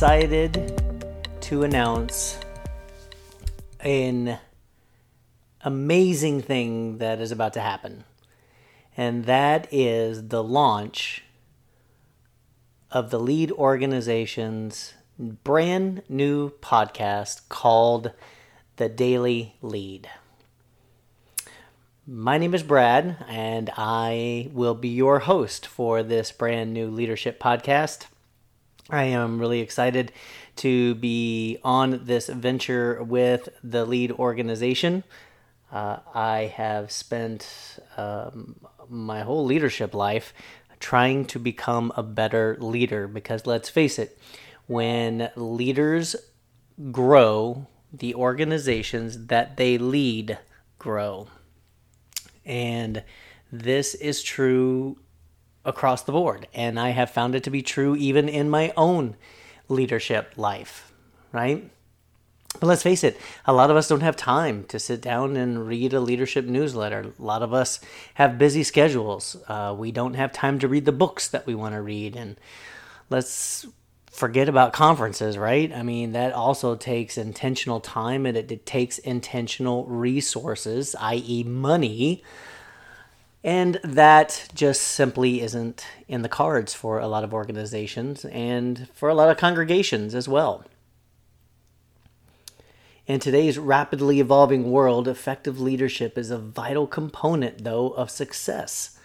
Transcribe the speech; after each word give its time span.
excited 0.00 0.82
to 1.42 1.62
announce 1.62 2.38
an 3.80 4.38
amazing 5.62 6.40
thing 6.40 6.96
that 6.96 7.20
is 7.20 7.30
about 7.30 7.52
to 7.52 7.60
happen. 7.60 8.02
And 8.96 9.26
that 9.26 9.68
is 9.70 10.28
the 10.28 10.42
launch 10.42 11.22
of 12.90 13.10
the 13.10 13.20
lead 13.20 13.52
organization's 13.52 14.94
brand 15.18 16.02
new 16.08 16.50
podcast 16.60 17.48
called 17.48 18.10
The 18.76 18.88
Daily 18.88 19.54
Lead. 19.62 20.08
My 22.06 22.38
name 22.38 22.54
is 22.54 22.64
Brad, 22.64 23.24
and 23.28 23.70
I 23.76 24.50
will 24.52 24.74
be 24.74 24.88
your 24.88 25.20
host 25.20 25.66
for 25.66 26.02
this 26.02 26.32
brand 26.32 26.72
new 26.72 26.88
leadership 26.90 27.40
podcast. 27.40 28.06
I 28.88 29.04
am 29.04 29.38
really 29.38 29.60
excited 29.60 30.10
to 30.56 30.96
be 30.96 31.58
on 31.62 32.04
this 32.06 32.28
venture 32.28 33.00
with 33.04 33.48
the 33.62 33.84
lead 33.84 34.10
organization. 34.10 35.04
Uh, 35.70 35.98
I 36.12 36.52
have 36.56 36.90
spent 36.90 37.78
um, 37.96 38.56
my 38.88 39.20
whole 39.20 39.44
leadership 39.44 39.94
life 39.94 40.34
trying 40.80 41.26
to 41.26 41.38
become 41.38 41.92
a 41.96 42.02
better 42.02 42.56
leader 42.58 43.06
because 43.06 43.46
let's 43.46 43.68
face 43.68 43.98
it, 43.98 44.18
when 44.66 45.30
leaders 45.36 46.16
grow, 46.90 47.66
the 47.92 48.14
organizations 48.14 49.26
that 49.26 49.56
they 49.56 49.76
lead 49.78 50.38
grow. 50.78 51.28
And 52.44 53.04
this 53.52 53.94
is 53.94 54.22
true 54.22 54.98
across 55.64 56.02
the 56.02 56.12
board. 56.12 56.48
And 56.54 56.80
I 56.80 56.90
have 56.90 57.10
found 57.10 57.34
it 57.34 57.44
to 57.44 57.50
be 57.50 57.62
true 57.62 57.94
even 57.96 58.28
in 58.28 58.48
my 58.48 58.72
own 58.76 59.16
leadership 59.68 60.32
life, 60.36 60.92
right? 61.32 61.70
But 62.58 62.66
let's 62.66 62.82
face 62.82 63.04
it, 63.04 63.18
a 63.46 63.52
lot 63.52 63.70
of 63.70 63.76
us 63.76 63.88
don't 63.88 64.00
have 64.00 64.16
time 64.16 64.64
to 64.64 64.78
sit 64.78 65.00
down 65.00 65.36
and 65.36 65.66
read 65.66 65.92
a 65.94 66.00
leadership 66.00 66.44
newsletter. 66.44 67.12
A 67.18 67.22
lot 67.22 67.42
of 67.42 67.54
us 67.54 67.80
have 68.14 68.38
busy 68.38 68.64
schedules. 68.64 69.36
Uh, 69.46 69.74
we 69.76 69.92
don't 69.92 70.14
have 70.14 70.32
time 70.32 70.58
to 70.58 70.68
read 70.68 70.84
the 70.84 70.92
books 70.92 71.28
that 71.28 71.46
we 71.46 71.54
want 71.54 71.74
to 71.74 71.80
read. 71.80 72.16
And 72.16 72.36
let's 73.08 73.66
forget 74.10 74.48
about 74.48 74.72
conferences, 74.72 75.38
right? 75.38 75.72
I 75.72 75.82
mean, 75.82 76.12
that 76.12 76.32
also 76.32 76.74
takes 76.74 77.16
intentional 77.16 77.80
time 77.80 78.26
and 78.26 78.36
it, 78.36 78.50
it 78.50 78.66
takes 78.66 78.98
intentional 78.98 79.86
resources, 79.86 80.96
i.e., 80.98 81.44
money. 81.44 82.22
And 83.42 83.80
that 83.82 84.48
just 84.54 84.82
simply 84.82 85.40
isn't 85.40 85.86
in 86.08 86.22
the 86.22 86.28
cards 86.28 86.74
for 86.74 86.98
a 86.98 87.08
lot 87.08 87.24
of 87.24 87.32
organizations 87.32 88.26
and 88.26 88.88
for 88.92 89.08
a 89.08 89.14
lot 89.14 89.30
of 89.30 89.38
congregations 89.38 90.14
as 90.14 90.28
well. 90.28 90.64
In 93.06 93.18
today's 93.18 93.58
rapidly 93.58 94.20
evolving 94.20 94.70
world, 94.70 95.08
effective 95.08 95.58
leadership 95.58 96.18
is 96.18 96.30
a 96.30 96.38
vital 96.38 96.86
component, 96.86 97.64
though, 97.64 97.90
of 97.90 98.10
success. 98.10 98.98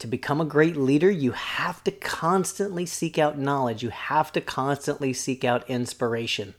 To 0.00 0.06
become 0.06 0.40
a 0.40 0.44
great 0.44 0.76
leader, 0.76 1.10
you 1.10 1.32
have 1.32 1.84
to 1.84 1.92
constantly 1.92 2.84
seek 2.84 3.16
out 3.16 3.38
knowledge. 3.38 3.82
You 3.82 3.90
have 3.90 4.32
to 4.32 4.40
constantly 4.40 5.12
seek 5.12 5.44
out 5.44 5.68
inspiration. 5.70 6.54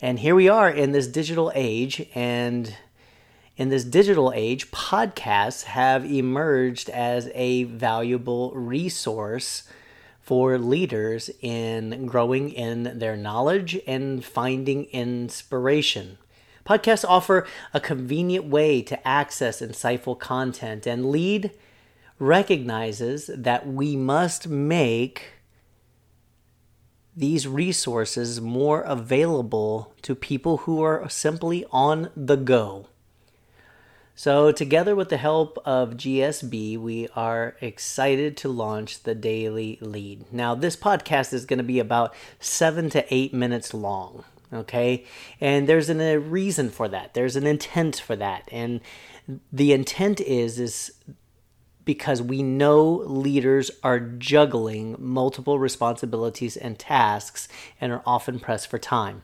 And 0.00 0.20
here 0.20 0.34
we 0.34 0.48
are 0.48 0.70
in 0.70 0.92
this 0.92 1.08
digital 1.08 1.50
age, 1.54 2.08
and 2.14 2.74
in 3.56 3.68
this 3.68 3.84
digital 3.84 4.32
age, 4.34 4.70
podcasts 4.70 5.64
have 5.64 6.04
emerged 6.04 6.88
as 6.88 7.28
a 7.34 7.64
valuable 7.64 8.52
resource 8.52 9.64
for 10.24 10.56
leaders 10.56 11.30
in 11.42 12.06
growing 12.06 12.50
in 12.50 12.98
their 12.98 13.14
knowledge 13.16 13.78
and 13.86 14.24
finding 14.24 14.84
inspiration. 14.86 16.16
Podcasts 16.64 17.04
offer 17.06 17.46
a 17.74 17.80
convenient 17.80 18.46
way 18.46 18.80
to 18.80 19.06
access 19.06 19.60
insightful 19.60 20.18
content, 20.18 20.86
and 20.86 21.10
Lead 21.10 21.50
recognizes 22.18 23.28
that 23.36 23.66
we 23.66 23.96
must 23.96 24.48
make 24.48 25.32
these 27.14 27.46
resources 27.46 28.40
more 28.40 28.80
available 28.80 29.94
to 30.00 30.14
people 30.14 30.58
who 30.58 30.82
are 30.82 31.08
simply 31.10 31.66
on 31.70 32.10
the 32.16 32.36
go. 32.36 32.86
So, 34.16 34.52
together 34.52 34.94
with 34.94 35.08
the 35.08 35.16
help 35.16 35.58
of 35.64 35.96
GSB, 35.96 36.78
we 36.78 37.08
are 37.16 37.56
excited 37.60 38.36
to 38.38 38.48
launch 38.48 39.02
the 39.02 39.14
Daily 39.14 39.76
Lead. 39.80 40.32
Now, 40.32 40.54
this 40.54 40.76
podcast 40.76 41.32
is 41.32 41.44
going 41.44 41.58
to 41.58 41.64
be 41.64 41.80
about 41.80 42.14
seven 42.38 42.90
to 42.90 43.04
eight 43.12 43.34
minutes 43.34 43.74
long, 43.74 44.22
okay? 44.52 45.04
And 45.40 45.68
there's 45.68 45.90
an, 45.90 46.00
a 46.00 46.18
reason 46.18 46.70
for 46.70 46.86
that. 46.86 47.14
There's 47.14 47.34
an 47.34 47.44
intent 47.44 47.96
for 47.96 48.14
that. 48.14 48.48
And 48.52 48.80
the 49.52 49.72
intent 49.72 50.20
is, 50.20 50.60
is 50.60 50.92
because 51.84 52.22
we 52.22 52.40
know 52.40 53.02
leaders 53.06 53.72
are 53.82 53.98
juggling 53.98 54.94
multiple 54.96 55.58
responsibilities 55.58 56.56
and 56.56 56.78
tasks 56.78 57.48
and 57.80 57.90
are 57.90 58.02
often 58.06 58.38
pressed 58.38 58.68
for 58.68 58.78
time. 58.78 59.22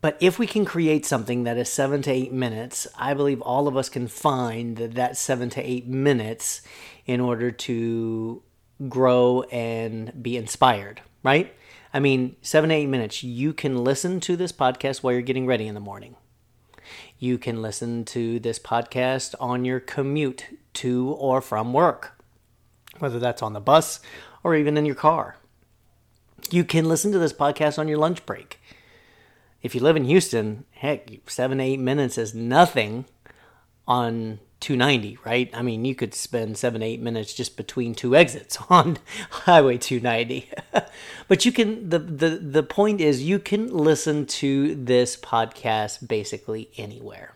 But 0.00 0.16
if 0.20 0.38
we 0.38 0.46
can 0.46 0.64
create 0.64 1.04
something 1.04 1.44
that 1.44 1.56
is 1.56 1.68
seven 1.68 2.02
to 2.02 2.10
eight 2.10 2.32
minutes, 2.32 2.86
I 2.96 3.14
believe 3.14 3.40
all 3.40 3.66
of 3.66 3.76
us 3.76 3.88
can 3.88 4.06
find 4.06 4.76
that 4.76 4.94
that 4.94 5.16
seven 5.16 5.50
to 5.50 5.62
eight 5.62 5.88
minutes 5.88 6.62
in 7.06 7.20
order 7.20 7.50
to 7.50 8.42
grow 8.88 9.42
and 9.50 10.22
be 10.22 10.36
inspired, 10.36 11.02
right? 11.24 11.52
I 11.92 11.98
mean, 11.98 12.36
seven 12.42 12.70
to 12.70 12.76
eight 12.76 12.86
minutes, 12.86 13.24
you 13.24 13.52
can 13.52 13.82
listen 13.82 14.20
to 14.20 14.36
this 14.36 14.52
podcast 14.52 15.02
while 15.02 15.12
you're 15.12 15.22
getting 15.22 15.46
ready 15.46 15.66
in 15.66 15.74
the 15.74 15.80
morning. 15.80 16.14
You 17.18 17.36
can 17.36 17.60
listen 17.60 18.04
to 18.06 18.38
this 18.38 18.60
podcast 18.60 19.34
on 19.40 19.64
your 19.64 19.80
commute 19.80 20.44
to 20.74 21.10
or 21.10 21.40
from 21.40 21.72
work, 21.72 22.22
whether 22.98 23.18
that's 23.18 23.42
on 23.42 23.52
the 23.52 23.60
bus 23.60 23.98
or 24.44 24.54
even 24.54 24.76
in 24.76 24.86
your 24.86 24.94
car. 24.94 25.36
You 26.50 26.62
can 26.62 26.88
listen 26.88 27.10
to 27.12 27.18
this 27.18 27.32
podcast 27.32 27.78
on 27.78 27.88
your 27.88 27.98
lunch 27.98 28.24
break 28.24 28.60
if 29.62 29.74
you 29.74 29.80
live 29.80 29.96
in 29.96 30.04
Houston, 30.04 30.64
heck, 30.70 31.10
seven 31.26 31.60
eight 31.60 31.80
minutes 31.80 32.16
is 32.16 32.34
nothing 32.34 33.06
on 33.86 34.38
290, 34.60 35.18
right? 35.24 35.50
I 35.54 35.62
mean, 35.62 35.84
you 35.84 35.94
could 35.94 36.14
spend 36.14 36.58
seven 36.58 36.82
eight 36.82 37.00
minutes 37.00 37.32
just 37.32 37.56
between 37.56 37.94
two 37.94 38.14
exits 38.14 38.58
on 38.70 38.98
Highway 39.30 39.78
290. 39.78 40.50
but 41.28 41.44
you 41.44 41.52
can, 41.52 41.88
the, 41.88 41.98
the, 41.98 42.28
the 42.30 42.62
point 42.62 43.00
is, 43.00 43.22
you 43.22 43.38
can 43.38 43.68
listen 43.68 44.26
to 44.26 44.74
this 44.74 45.16
podcast 45.16 46.06
basically 46.06 46.70
anywhere. 46.76 47.34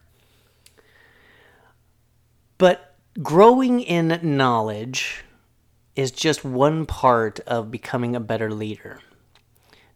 But 2.59 2.97
growing 3.21 3.81
in 3.81 4.21
knowledge 4.23 5.25
is 5.97 6.11
just 6.11 6.45
one 6.45 6.87
part 6.87 7.41
of 7.41 7.71
becoming 7.71 8.15
a 8.15 8.21
better 8.21 8.53
leader 8.53 9.01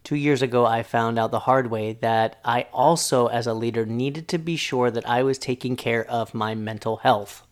two 0.06 0.14
years 0.14 0.40
ago, 0.40 0.64
I 0.64 0.84
found 0.84 1.18
out 1.18 1.32
the 1.32 1.40
hard 1.40 1.68
way 1.68 1.94
that 1.94 2.38
I 2.44 2.68
also, 2.72 3.26
as 3.26 3.48
a 3.48 3.52
leader, 3.52 3.84
needed 3.84 4.28
to 4.28 4.38
be 4.38 4.56
sure 4.56 4.88
that 4.88 5.08
I 5.08 5.24
was 5.24 5.36
taking 5.36 5.74
care 5.74 6.08
of 6.08 6.32
my 6.32 6.54
mental 6.54 6.98
health. 6.98 7.44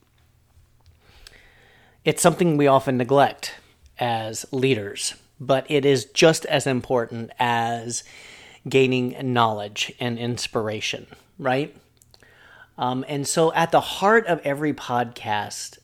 It's 2.04 2.22
something 2.22 2.56
we 2.56 2.68
often 2.68 2.96
neglect 2.96 3.56
as 3.98 4.46
leaders, 4.52 5.14
but 5.40 5.68
it 5.68 5.84
is 5.84 6.04
just 6.04 6.46
as 6.46 6.64
important 6.64 7.32
as 7.40 8.04
gaining 8.68 9.16
knowledge 9.32 9.92
and 9.98 10.16
inspiration, 10.16 11.08
right? 11.40 11.76
Um, 12.78 13.04
and 13.08 13.26
so, 13.26 13.52
at 13.54 13.72
the 13.72 13.80
heart 13.80 14.28
of 14.28 14.38
every 14.44 14.72
podcast, 14.72 15.78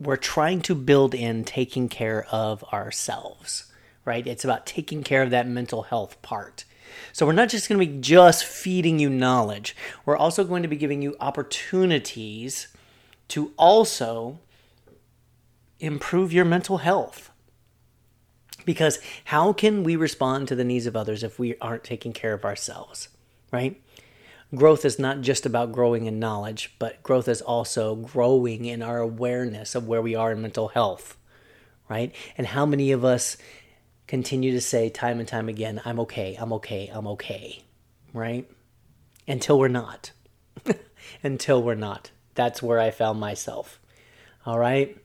we're 0.00 0.16
trying 0.16 0.62
to 0.62 0.74
build 0.74 1.14
in 1.14 1.44
taking 1.44 1.90
care 1.90 2.24
of 2.30 2.64
ourselves 2.72 3.70
right? 4.06 4.26
It's 4.26 4.44
about 4.44 4.64
taking 4.64 5.02
care 5.02 5.22
of 5.22 5.28
that 5.30 5.46
mental 5.46 5.82
health 5.82 6.20
part. 6.22 6.64
So 7.12 7.26
we're 7.26 7.32
not 7.32 7.50
just 7.50 7.68
going 7.68 7.78
to 7.78 7.86
be 7.86 8.00
just 8.00 8.44
feeding 8.44 8.98
you 8.98 9.10
knowledge. 9.10 9.76
We're 10.06 10.16
also 10.16 10.44
going 10.44 10.62
to 10.62 10.68
be 10.68 10.76
giving 10.76 11.02
you 11.02 11.14
opportunities 11.20 12.68
to 13.28 13.52
also 13.58 14.38
improve 15.78 16.32
your 16.32 16.46
mental 16.46 16.78
health. 16.78 17.30
Because 18.64 18.98
how 19.26 19.52
can 19.52 19.84
we 19.84 19.94
respond 19.94 20.48
to 20.48 20.54
the 20.54 20.64
needs 20.64 20.86
of 20.86 20.96
others 20.96 21.22
if 21.22 21.38
we 21.38 21.58
aren't 21.58 21.84
taking 21.84 22.14
care 22.14 22.32
of 22.32 22.46
ourselves, 22.46 23.08
right? 23.52 23.78
growth 24.54 24.84
is 24.84 24.98
not 24.98 25.20
just 25.22 25.44
about 25.44 25.72
growing 25.72 26.06
in 26.06 26.18
knowledge, 26.18 26.74
but 26.78 27.02
growth 27.02 27.28
is 27.28 27.42
also 27.42 27.96
growing 27.96 28.64
in 28.64 28.82
our 28.82 28.98
awareness 28.98 29.74
of 29.74 29.88
where 29.88 30.02
we 30.02 30.14
are 30.14 30.32
in 30.32 30.42
mental 30.42 30.68
health, 30.68 31.16
right? 31.88 32.14
And 32.38 32.48
how 32.48 32.64
many 32.64 32.92
of 32.92 33.04
us 33.04 33.36
continue 34.06 34.52
to 34.52 34.60
say 34.60 34.88
time 34.88 35.18
and 35.18 35.28
time 35.28 35.48
again, 35.48 35.80
I'm 35.84 36.00
okay, 36.00 36.36
I'm 36.38 36.52
okay, 36.54 36.90
I'm 36.92 37.06
okay, 37.08 37.62
right? 38.12 38.48
Until 39.26 39.58
we're 39.58 39.68
not. 39.68 40.12
Until 41.22 41.62
we're 41.62 41.74
not. 41.74 42.10
That's 42.34 42.62
where 42.62 42.78
I 42.78 42.90
found 42.90 43.18
myself. 43.18 43.80
All 44.44 44.58
right. 44.58 44.96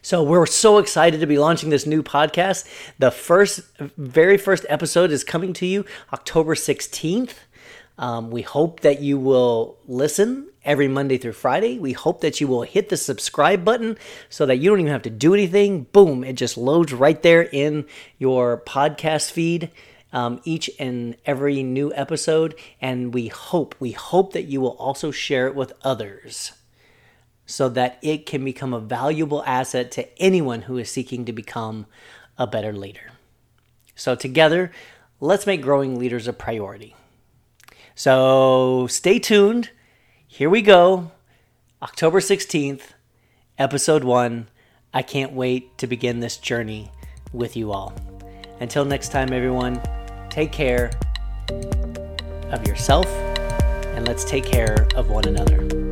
So 0.00 0.22
we're 0.22 0.46
so 0.46 0.78
excited 0.78 1.20
to 1.20 1.26
be 1.26 1.38
launching 1.38 1.68
this 1.68 1.86
new 1.86 2.02
podcast. 2.02 2.66
The 2.98 3.10
first, 3.10 3.60
very 3.98 4.38
first 4.38 4.64
episode 4.68 5.10
is 5.10 5.24
coming 5.24 5.52
to 5.54 5.66
you 5.66 5.84
October 6.12 6.54
16th. 6.54 7.34
Um, 7.98 8.30
we 8.30 8.42
hope 8.42 8.80
that 8.80 9.00
you 9.00 9.18
will 9.18 9.78
listen 9.86 10.48
every 10.64 10.88
Monday 10.88 11.18
through 11.18 11.32
Friday. 11.32 11.78
We 11.78 11.92
hope 11.92 12.20
that 12.22 12.40
you 12.40 12.48
will 12.48 12.62
hit 12.62 12.88
the 12.88 12.96
subscribe 12.96 13.64
button 13.64 13.96
so 14.28 14.46
that 14.46 14.56
you 14.56 14.70
don't 14.70 14.80
even 14.80 14.92
have 14.92 15.02
to 15.02 15.10
do 15.10 15.34
anything. 15.34 15.84
Boom, 15.84 16.24
it 16.24 16.34
just 16.34 16.56
loads 16.56 16.92
right 16.92 17.22
there 17.22 17.42
in 17.42 17.86
your 18.18 18.62
podcast 18.66 19.30
feed. 19.30 19.70
Um, 20.12 20.40
each 20.44 20.70
and 20.78 21.16
every 21.26 21.64
new 21.64 21.92
episode, 21.92 22.54
and 22.80 23.12
we 23.12 23.26
hope, 23.26 23.74
we 23.80 23.90
hope 23.90 24.32
that 24.32 24.44
you 24.44 24.60
will 24.60 24.76
also 24.76 25.10
share 25.10 25.48
it 25.48 25.56
with 25.56 25.72
others 25.82 26.52
so 27.46 27.68
that 27.70 27.98
it 28.00 28.24
can 28.24 28.44
become 28.44 28.72
a 28.72 28.78
valuable 28.78 29.42
asset 29.44 29.90
to 29.90 30.22
anyone 30.22 30.62
who 30.62 30.78
is 30.78 30.88
seeking 30.88 31.24
to 31.24 31.32
become 31.32 31.86
a 32.38 32.46
better 32.46 32.72
leader. 32.72 33.10
So, 33.96 34.14
together, 34.14 34.70
let's 35.18 35.46
make 35.48 35.62
growing 35.62 35.98
leaders 35.98 36.28
a 36.28 36.32
priority. 36.32 36.94
So 37.94 38.86
stay 38.88 39.18
tuned. 39.18 39.70
Here 40.26 40.50
we 40.50 40.62
go. 40.62 41.12
October 41.82 42.20
16th, 42.20 42.92
episode 43.58 44.04
one. 44.04 44.48
I 44.92 45.02
can't 45.02 45.32
wait 45.32 45.76
to 45.78 45.86
begin 45.86 46.20
this 46.20 46.36
journey 46.36 46.90
with 47.32 47.56
you 47.56 47.72
all. 47.72 47.94
Until 48.60 48.84
next 48.84 49.10
time, 49.10 49.32
everyone, 49.32 49.80
take 50.30 50.50
care 50.50 50.90
of 52.50 52.66
yourself 52.66 53.06
and 53.94 54.06
let's 54.06 54.24
take 54.24 54.44
care 54.44 54.88
of 54.96 55.10
one 55.10 55.26
another. 55.26 55.83